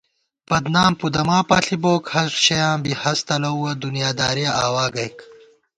[0.49, 5.17] بدنام پُدَما پاݪی بوک ہرشَیاں بی ہَس تلَؤوَہ دُنیا دارِیَہ آوا گَئیک